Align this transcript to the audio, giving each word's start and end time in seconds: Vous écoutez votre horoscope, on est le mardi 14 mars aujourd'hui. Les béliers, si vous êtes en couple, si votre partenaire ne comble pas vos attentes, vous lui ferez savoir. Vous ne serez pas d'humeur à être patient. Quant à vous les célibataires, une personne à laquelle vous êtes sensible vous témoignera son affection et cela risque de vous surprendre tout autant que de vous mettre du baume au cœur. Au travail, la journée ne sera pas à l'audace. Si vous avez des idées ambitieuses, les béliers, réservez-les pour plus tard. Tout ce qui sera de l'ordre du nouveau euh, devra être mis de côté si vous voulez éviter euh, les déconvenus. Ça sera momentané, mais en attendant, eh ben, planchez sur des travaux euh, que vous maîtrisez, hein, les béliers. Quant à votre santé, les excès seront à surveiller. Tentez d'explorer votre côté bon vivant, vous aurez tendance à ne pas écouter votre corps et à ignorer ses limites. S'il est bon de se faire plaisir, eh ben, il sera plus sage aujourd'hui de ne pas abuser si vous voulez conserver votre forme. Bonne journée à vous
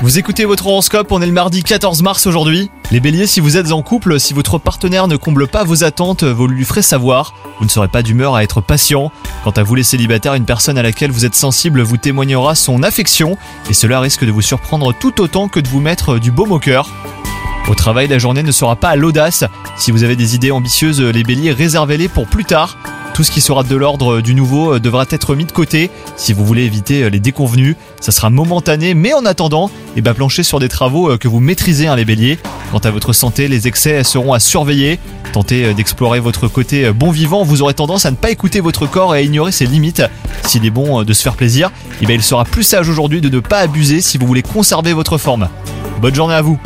Vous 0.00 0.18
écoutez 0.18 0.46
votre 0.46 0.66
horoscope, 0.66 1.12
on 1.12 1.20
est 1.20 1.26
le 1.26 1.32
mardi 1.32 1.62
14 1.62 2.02
mars 2.02 2.26
aujourd'hui. 2.26 2.70
Les 2.90 3.00
béliers, 3.00 3.26
si 3.26 3.40
vous 3.40 3.58
êtes 3.58 3.72
en 3.72 3.82
couple, 3.82 4.18
si 4.18 4.32
votre 4.32 4.56
partenaire 4.56 5.06
ne 5.06 5.16
comble 5.16 5.48
pas 5.48 5.64
vos 5.64 5.84
attentes, 5.84 6.24
vous 6.24 6.46
lui 6.46 6.64
ferez 6.64 6.80
savoir. 6.80 7.34
Vous 7.58 7.66
ne 7.66 7.70
serez 7.70 7.88
pas 7.88 8.02
d'humeur 8.02 8.36
à 8.36 8.42
être 8.42 8.62
patient. 8.62 9.12
Quant 9.44 9.50
à 9.50 9.62
vous 9.62 9.74
les 9.74 9.82
célibataires, 9.82 10.32
une 10.32 10.46
personne 10.46 10.78
à 10.78 10.82
laquelle 10.82 11.10
vous 11.10 11.26
êtes 11.26 11.34
sensible 11.34 11.82
vous 11.82 11.98
témoignera 11.98 12.54
son 12.54 12.82
affection 12.82 13.36
et 13.68 13.74
cela 13.74 14.00
risque 14.00 14.24
de 14.24 14.32
vous 14.32 14.40
surprendre 14.40 14.94
tout 14.98 15.20
autant 15.20 15.48
que 15.48 15.60
de 15.60 15.68
vous 15.68 15.80
mettre 15.80 16.18
du 16.18 16.30
baume 16.30 16.52
au 16.52 16.58
cœur. 16.58 16.88
Au 17.68 17.74
travail, 17.74 18.08
la 18.08 18.18
journée 18.18 18.42
ne 18.42 18.50
sera 18.50 18.76
pas 18.76 18.88
à 18.88 18.96
l'audace. 18.96 19.44
Si 19.76 19.90
vous 19.90 20.04
avez 20.04 20.16
des 20.16 20.36
idées 20.36 20.52
ambitieuses, 20.52 21.02
les 21.02 21.22
béliers, 21.22 21.52
réservez-les 21.52 22.08
pour 22.08 22.26
plus 22.26 22.46
tard. 22.46 22.78
Tout 23.14 23.24
ce 23.24 23.30
qui 23.30 23.40
sera 23.40 23.62
de 23.64 23.76
l'ordre 23.76 24.20
du 24.20 24.34
nouveau 24.34 24.74
euh, 24.74 24.80
devra 24.80 25.04
être 25.10 25.34
mis 25.34 25.44
de 25.44 25.52
côté 25.52 25.90
si 26.16 26.32
vous 26.32 26.44
voulez 26.44 26.64
éviter 26.64 27.02
euh, 27.02 27.10
les 27.10 27.20
déconvenus. 27.20 27.76
Ça 28.00 28.12
sera 28.12 28.30
momentané, 28.30 28.94
mais 28.94 29.12
en 29.12 29.24
attendant, 29.26 29.70
eh 29.96 30.00
ben, 30.00 30.14
planchez 30.14 30.42
sur 30.42 30.60
des 30.60 30.68
travaux 30.68 31.10
euh, 31.10 31.18
que 31.18 31.28
vous 31.28 31.40
maîtrisez, 31.40 31.86
hein, 31.86 31.96
les 31.96 32.04
béliers. 32.04 32.38
Quant 32.70 32.78
à 32.78 32.90
votre 32.90 33.12
santé, 33.12 33.48
les 33.48 33.66
excès 33.66 34.04
seront 34.04 34.32
à 34.32 34.40
surveiller. 34.40 34.98
Tentez 35.32 35.74
d'explorer 35.74 36.20
votre 36.20 36.48
côté 36.48 36.90
bon 36.92 37.10
vivant, 37.10 37.44
vous 37.44 37.62
aurez 37.62 37.74
tendance 37.74 38.06
à 38.06 38.10
ne 38.10 38.16
pas 38.16 38.30
écouter 38.30 38.60
votre 38.60 38.86
corps 38.86 39.14
et 39.14 39.18
à 39.18 39.22
ignorer 39.22 39.52
ses 39.52 39.66
limites. 39.66 40.02
S'il 40.44 40.64
est 40.64 40.70
bon 40.70 41.02
de 41.02 41.12
se 41.12 41.22
faire 41.22 41.34
plaisir, 41.34 41.70
eh 42.00 42.06
ben, 42.06 42.14
il 42.14 42.22
sera 42.22 42.44
plus 42.44 42.64
sage 42.64 42.88
aujourd'hui 42.88 43.20
de 43.20 43.28
ne 43.28 43.40
pas 43.40 43.58
abuser 43.58 44.00
si 44.00 44.18
vous 44.18 44.26
voulez 44.26 44.42
conserver 44.42 44.92
votre 44.92 45.18
forme. 45.18 45.48
Bonne 46.00 46.14
journée 46.14 46.34
à 46.34 46.42
vous 46.42 46.58